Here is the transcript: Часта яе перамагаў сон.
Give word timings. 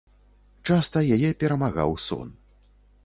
Часта 0.69 1.03
яе 1.17 1.31
перамагаў 1.43 1.91
сон. 2.09 2.27